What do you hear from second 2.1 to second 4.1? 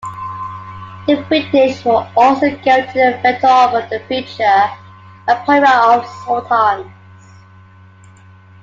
also guaranteed a veto over the